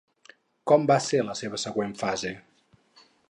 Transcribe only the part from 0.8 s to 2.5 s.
va ser la seva següent fase?